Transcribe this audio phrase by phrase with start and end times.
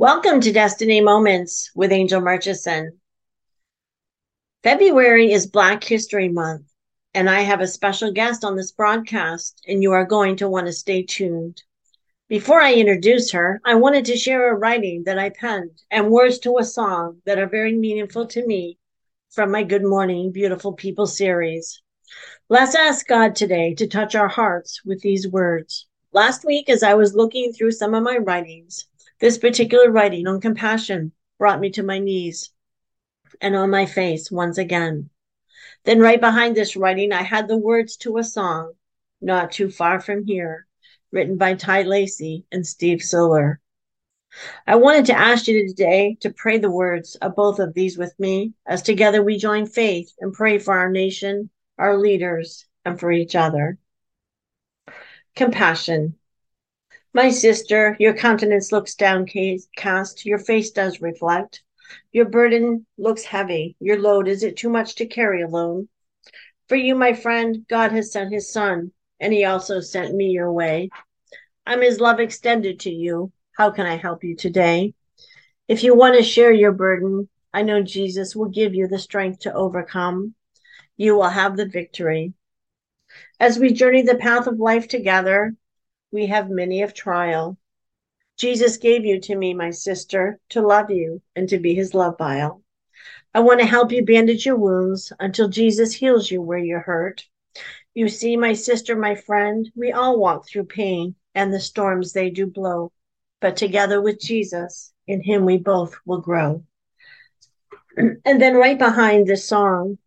[0.00, 3.00] Welcome to Destiny Moments with Angel Murchison.
[4.62, 6.72] February is Black History Month,
[7.14, 10.68] and I have a special guest on this broadcast, and you are going to want
[10.68, 11.64] to stay tuned.
[12.28, 16.38] Before I introduce her, I wanted to share a writing that I penned and words
[16.40, 18.78] to a song that are very meaningful to me
[19.30, 21.82] from my Good Morning, Beautiful People series.
[22.48, 25.88] Let's ask God today to touch our hearts with these words.
[26.12, 28.86] Last week, as I was looking through some of my writings,
[29.20, 32.50] this particular writing on compassion brought me to my knees
[33.40, 35.10] and on my face once again.
[35.84, 38.72] Then, right behind this writing, I had the words to a song,
[39.20, 40.66] Not Too Far From Here,
[41.12, 43.56] written by Ty Lacy and Steve Siler.
[44.66, 48.14] I wanted to ask you today to pray the words of both of these with
[48.18, 53.10] me as together we join faith and pray for our nation, our leaders, and for
[53.10, 53.78] each other.
[55.34, 56.17] Compassion.
[57.14, 61.62] My sister, your countenance looks downcast, your face does reflect.
[62.12, 65.88] Your burden looks heavy, your load is it too much to carry alone?
[66.68, 70.52] For you, my friend, God has sent his son, and he also sent me your
[70.52, 70.90] way.
[71.66, 73.32] I'm his love extended to you.
[73.56, 74.92] How can I help you today?
[75.66, 79.40] If you want to share your burden, I know Jesus will give you the strength
[79.40, 80.34] to overcome.
[80.98, 82.34] You will have the victory.
[83.40, 85.54] As we journey the path of life together,
[86.10, 87.58] we have many of trial.
[88.36, 92.16] Jesus gave you to me, my sister, to love you and to be his love
[92.18, 92.62] vial.
[93.34, 97.26] I want to help you bandage your wounds until Jesus heals you where you're hurt.
[97.94, 102.30] You see, my sister, my friend, we all walk through pain and the storms they
[102.30, 102.92] do blow.
[103.40, 106.64] But together with Jesus, in him we both will grow.
[108.24, 109.98] And then right behind this song,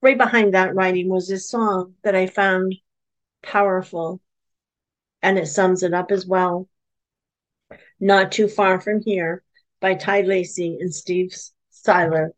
[0.00, 2.74] right behind that writing was this song that I found
[3.42, 4.20] powerful.
[5.26, 6.68] And it sums it up as well.
[7.98, 9.42] Not Too Far From Here
[9.80, 11.34] by Ty Lacy and Steve
[11.72, 12.28] Siler.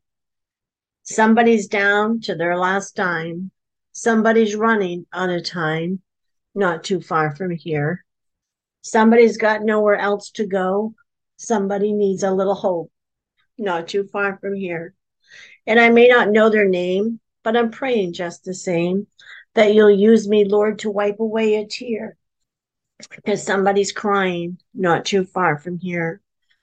[1.03, 3.51] Somebody's down to their last dime.
[3.93, 6.01] Somebody's running out of time.
[6.55, 8.07] Not too far from here.
[8.81, 10.95] Somebody's got nowhere else to go.
[11.37, 12.91] Somebody needs a little hope.
[13.59, 14.95] Not too far from here.
[15.67, 19.09] And I may not know their name, but I'm praying just the same
[19.53, 22.18] that you'll use me, Lord, to wipe away a tear.
[23.15, 26.21] Because somebody's crying not too far from here.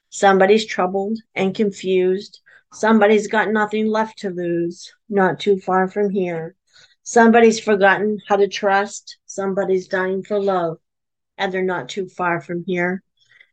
[0.10, 2.42] Somebody's troubled and confused.
[2.74, 6.56] Somebody's got nothing left to lose not too far from here.
[7.04, 9.18] Somebody's forgotten how to trust.
[9.26, 10.78] Somebody's dying for love,
[11.38, 13.04] and they're not too far from here.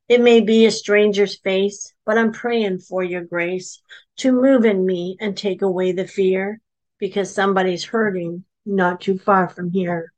[0.09, 3.81] It may be a stranger's face, but I'm praying for your grace
[4.19, 6.61] to move in me and take away the fear
[6.99, 10.13] because somebody's hurting not too far from here.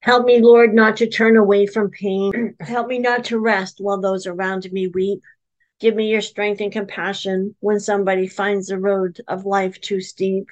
[0.00, 2.54] Help me, Lord, not to turn away from pain.
[2.60, 5.22] Help me not to rest while those around me weep.
[5.80, 10.48] Give me your strength and compassion when somebody finds the road of life too steep.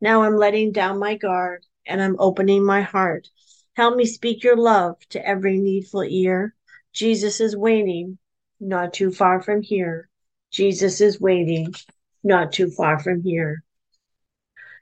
[0.00, 3.28] Now I'm letting down my guard and I'm opening my heart.
[3.74, 6.54] Help me speak your love to every needful ear.
[6.92, 8.18] Jesus is waiting,
[8.58, 10.08] not too far from here.
[10.50, 11.74] Jesus is waiting,
[12.24, 13.62] not too far from here.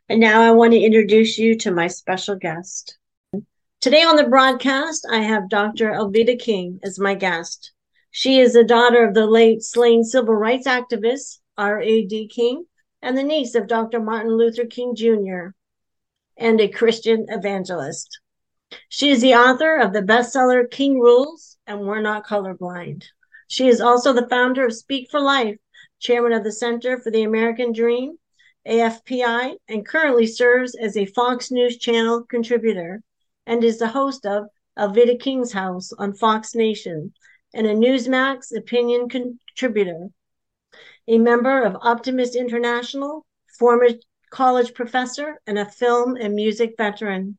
[0.08, 2.96] And now I want to introduce you to my special guest.
[3.80, 5.92] Today on the broadcast, I have Dr.
[5.92, 7.70] Alveda King as my guest.
[8.10, 12.26] She is the daughter of the late slain civil rights activist, R.A.D.
[12.26, 12.66] King,
[13.00, 14.00] and the niece of Dr.
[14.00, 15.50] Martin Luther King Jr.,
[16.36, 18.18] and a Christian evangelist.
[18.88, 23.04] She is the author of the bestseller King Rules and We're Not Colorblind.
[23.46, 25.60] She is also the founder of Speak for Life,
[26.00, 28.18] chairman of the Center for the American Dream,
[28.66, 33.04] AFPI, and currently serves as a Fox News Channel contributor
[33.48, 34.44] and is the host of
[34.78, 37.14] Alveda King's House on Fox Nation
[37.54, 40.10] and a Newsmax opinion contributor.
[41.08, 43.24] A member of Optimist International,
[43.58, 43.88] former
[44.30, 47.38] college professor, and a film and music veteran.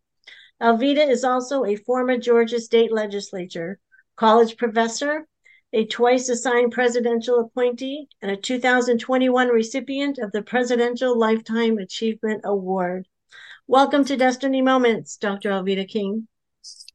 [0.60, 3.80] Alveda is also a former Georgia state legislature,
[4.16, 5.28] college professor,
[5.72, 13.08] a twice assigned presidential appointee, and a 2021 recipient of the Presidential Lifetime Achievement Award.
[13.72, 15.52] Welcome to Destiny Moments, Dr.
[15.52, 16.28] Alveda King.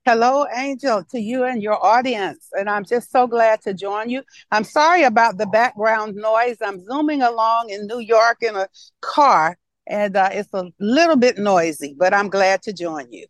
[0.04, 2.48] Hello, Angel, to you and your audience.
[2.50, 4.24] And I'm just so glad to join you.
[4.50, 6.56] I'm sorry about the background noise.
[6.60, 8.66] I'm zooming along in New York in a
[9.00, 9.56] car,
[9.86, 13.26] and uh, it's a little bit noisy, but I'm glad to join you.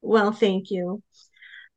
[0.00, 1.02] Well, thank you.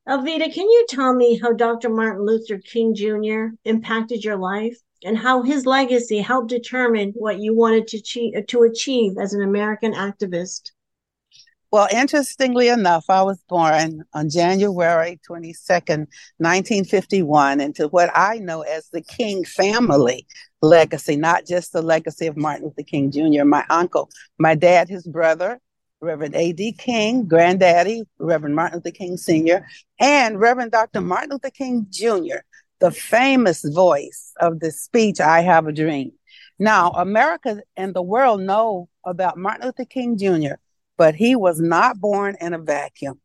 [0.08, 1.88] Alveda, can you tell me how Dr.
[1.88, 3.46] Martin Luther King Jr.
[3.64, 8.62] impacted your life and how his legacy helped determine what you wanted to achieve, to
[8.62, 10.70] achieve as an American activist?
[11.74, 16.06] Well, interestingly enough, I was born on January 22nd,
[16.38, 20.24] 1951, into what I know as the King family
[20.62, 25.04] legacy, not just the legacy of Martin Luther King Jr., my uncle, my dad, his
[25.04, 25.58] brother,
[26.00, 26.74] Reverend A.D.
[26.78, 29.66] King, granddaddy, Reverend Martin Luther King Sr.,
[29.98, 31.00] and Reverend Dr.
[31.00, 32.44] Martin Luther King Jr.,
[32.78, 36.12] the famous voice of the speech, I Have a Dream.
[36.56, 40.54] Now, America and the world know about Martin Luther King Jr.,
[40.96, 43.20] but he was not born in a vacuum.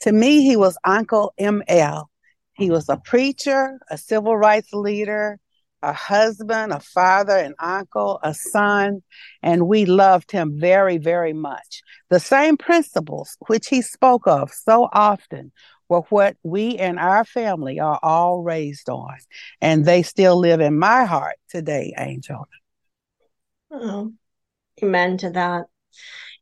[0.00, 2.06] To me, he was Uncle ML.
[2.54, 5.38] He was a preacher, a civil rights leader,
[5.82, 9.02] a husband, a father, an uncle, a son,
[9.42, 11.82] and we loved him very, very much.
[12.10, 15.52] The same principles which he spoke of so often
[15.88, 19.16] were what we and our family are all raised on,
[19.60, 22.46] and they still live in my heart today, Angel.
[23.70, 24.12] Oh,
[24.82, 25.66] amen to that.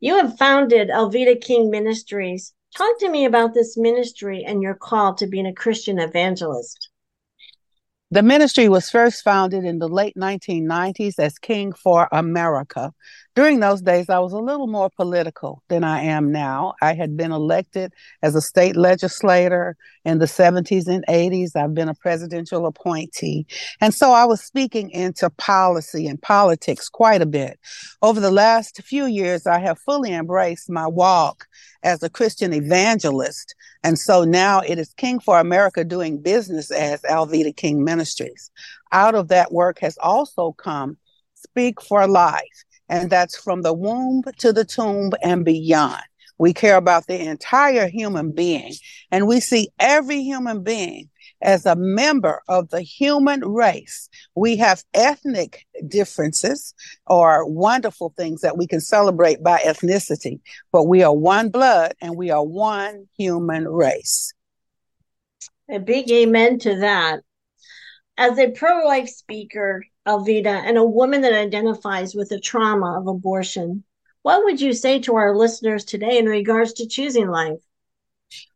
[0.02, 2.54] You have founded Alveda King Ministries.
[2.74, 6.88] Talk to me about this ministry and your call to being a Christian evangelist.
[8.10, 12.94] The ministry was first founded in the late 1990s as King for America.
[13.36, 16.74] During those days, I was a little more political than I am now.
[16.82, 17.92] I had been elected
[18.22, 21.54] as a state legislator in the 70s and 80s.
[21.54, 23.46] I've been a presidential appointee.
[23.80, 27.60] And so I was speaking into policy and politics quite a bit.
[28.02, 31.46] Over the last few years, I have fully embraced my walk
[31.84, 33.54] as a Christian evangelist.
[33.84, 38.50] And so now it is King for America doing business as Alveda King Ministries.
[38.90, 40.96] Out of that work has also come
[41.34, 46.02] Speak for Life, and that's from the womb to the tomb and beyond.
[46.38, 48.74] We care about the entire human being,
[49.10, 51.08] and we see every human being
[51.42, 54.08] as a member of the human race.
[54.34, 56.74] We have ethnic differences
[57.06, 60.40] or wonderful things that we can celebrate by ethnicity,
[60.72, 64.32] but we are one blood and we are one human race.
[65.70, 67.20] A big amen to that.
[68.16, 73.06] As a pro life speaker, Alveda, and a woman that identifies with the trauma of
[73.06, 73.84] abortion,
[74.22, 77.60] what would you say to our listeners today in regards to choosing life?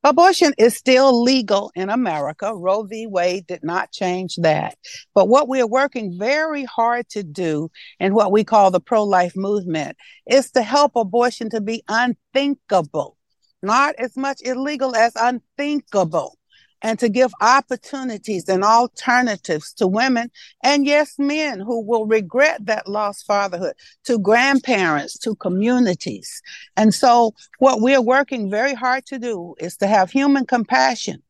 [0.04, 2.54] Abortion is still legal in America.
[2.54, 3.06] Roe v.
[3.06, 4.76] Wade did not change that.
[5.14, 9.02] But what we are working very hard to do in what we call the pro
[9.02, 9.96] life movement
[10.30, 13.16] is to help abortion to be unthinkable,
[13.62, 16.38] not as much illegal as unthinkable
[16.84, 20.30] and to give opportunities and alternatives to women
[20.62, 23.72] and yes, men who will regret that lost fatherhood,
[24.04, 26.42] to grandparents, to communities.
[26.76, 31.22] And so what we're working very hard to do is to have human compassion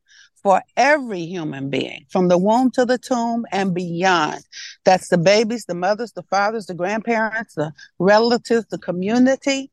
[0.43, 4.41] for every human being from the womb to the tomb and beyond.
[4.83, 9.71] That's the babies, the mothers, the fathers, the grandparents, the relatives, the community.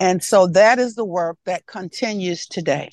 [0.00, 2.90] And so that is the work that continues today.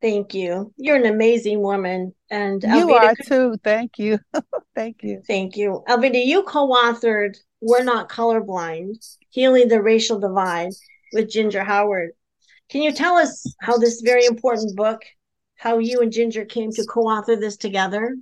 [0.00, 0.72] Thank you.
[0.76, 2.14] You're an amazing woman.
[2.30, 3.56] And you Alveda, are too.
[3.62, 4.18] Thank you.
[4.74, 5.22] Thank you.
[5.26, 5.82] Thank you.
[5.88, 10.72] Alveda, you co-authored We're Not Colorblind, Healing the Racial Divide
[11.12, 12.10] with Ginger Howard.
[12.70, 15.02] Can you tell us how this very important book,
[15.56, 18.16] how you and Ginger came to co-author this together?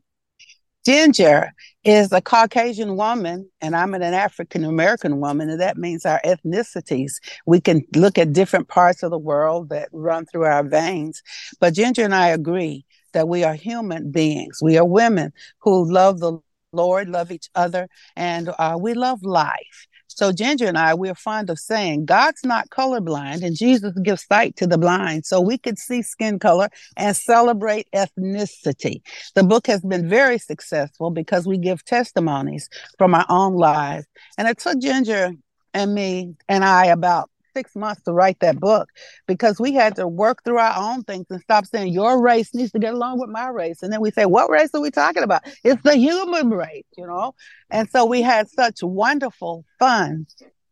[0.88, 1.52] Ginger
[1.84, 7.16] is a Caucasian woman, and I'm an African American woman, and that means our ethnicities.
[7.44, 11.22] We can look at different parts of the world that run through our veins.
[11.60, 14.60] But Ginger and I agree that we are human beings.
[14.62, 16.38] We are women who love the
[16.72, 19.86] Lord, love each other, and uh, we love life.
[20.18, 24.56] So Ginger and I, we're fond of saying God's not colorblind and Jesus gives sight
[24.56, 25.24] to the blind.
[25.24, 29.02] So we could see skin color and celebrate ethnicity.
[29.36, 34.08] The book has been very successful because we give testimonies from our own lives.
[34.36, 35.34] And it took Ginger
[35.72, 38.88] and me and I about six months to write that book
[39.26, 42.70] because we had to work through our own things and stop saying your race needs
[42.70, 43.82] to get along with my race.
[43.82, 45.42] And then we say, what race are we talking about?
[45.64, 47.34] It's the human race, you know?
[47.68, 50.26] And so we had such wonderful fun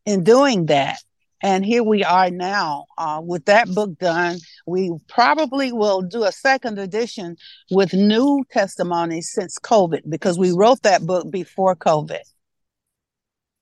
[0.05, 0.99] in doing that.
[1.43, 4.39] And here we are now uh, with that book done.
[4.67, 7.37] We probably will do a second edition
[7.71, 12.23] with new testimonies since COVID because we wrote that book before COVID.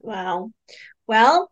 [0.00, 0.50] Wow.
[1.06, 1.50] Well,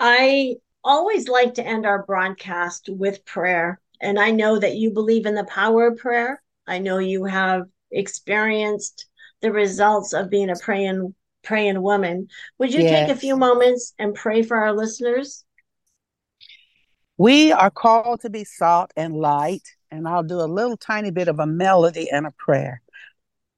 [0.00, 3.80] I always like to end our broadcast with prayer.
[4.00, 6.42] And I know that you believe in the power of prayer.
[6.66, 9.06] I know you have experienced
[9.42, 12.28] the results of being a praying praying woman.
[12.58, 13.08] Would you yes.
[13.08, 15.44] take a few moments and pray for our listeners?
[17.16, 21.28] We are called to be salt and light, and I'll do a little tiny bit
[21.28, 22.82] of a melody and a prayer.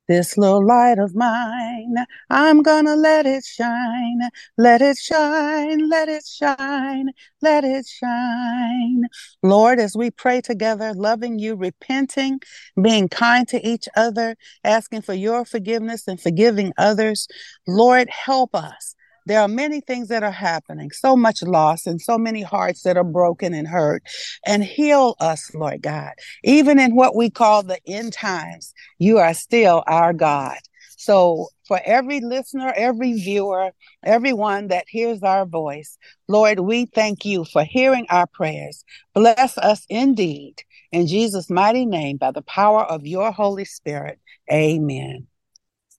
[0.09, 1.95] This little light of mine,
[2.29, 4.21] I'm gonna let it shine,
[4.59, 9.05] let it shine, let it shine, let it shine.
[9.43, 12.41] Lord, as we pray together, loving you, repenting,
[12.83, 17.29] being kind to each other, asking for your forgiveness and forgiving others,
[17.67, 18.95] Lord, help us
[19.27, 22.97] there are many things that are happening, so much loss, and so many hearts that
[22.97, 24.03] are broken and hurt.
[24.47, 26.13] And heal us, Lord God.
[26.43, 30.59] Even in what we call the end times, you are still our God.
[30.97, 33.73] So, for every listener, every viewer,
[34.05, 35.99] everyone that hears our voice,
[36.29, 38.85] Lord, we thank you for hearing our prayers.
[39.15, 40.63] Bless us indeed.
[40.93, 44.21] In Jesus' mighty name, by the power of your Holy Spirit.
[44.53, 45.27] Amen.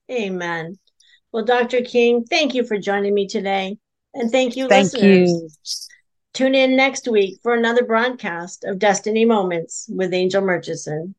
[0.09, 0.77] Amen.
[1.33, 1.81] Well, Dr.
[1.81, 3.79] King, thank you for joining me today.
[4.13, 5.31] And thank you, thank listeners.
[5.31, 5.49] You.
[6.33, 11.15] Tune in next week for another broadcast of Destiny Moments with Angel Murchison.